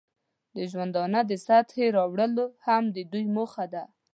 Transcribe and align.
د 0.55 0.57
ژوندانه 0.71 1.19
د 1.29 1.31
سطحې 1.45 1.85
لوړول 1.97 2.33
هم 2.65 2.83
د 2.95 2.97
دوی 3.11 3.25
موخه 3.35 3.65
ده. 3.73 3.83